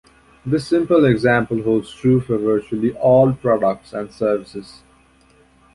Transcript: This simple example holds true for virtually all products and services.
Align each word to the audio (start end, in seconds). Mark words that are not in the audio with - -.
This 0.43 0.65
simple 0.67 1.05
example 1.05 1.61
holds 1.61 1.93
true 1.93 2.21
for 2.21 2.35
virtually 2.39 2.91
all 2.93 3.33
products 3.33 3.93
and 3.93 4.11
services. 4.11 4.81